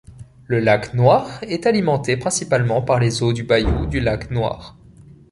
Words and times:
Le 0.47 0.59
lac 0.59 0.95
Noir 0.95 1.37
est 1.43 1.67
alimenté 1.67 2.17
principalement 2.17 2.81
par 2.81 2.99
les 2.99 3.21
eaux 3.21 3.33
du 3.33 3.43
bayou 3.43 3.85
du 3.85 3.99
lac 3.99 4.31
Noir. 4.31 4.75